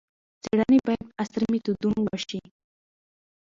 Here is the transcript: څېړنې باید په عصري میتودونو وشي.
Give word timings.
څېړنې 0.43 0.79
باید 0.87 1.03
په 1.07 1.13
عصري 1.21 1.47
میتودونو 1.51 2.01
وشي. 2.05 2.41